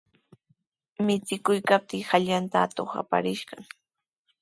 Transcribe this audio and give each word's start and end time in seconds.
Michikuykaptinshi 1.05 2.05
ashkallanta 2.07 2.57
atuq 2.65 2.91
apaskirqan. 3.01 3.63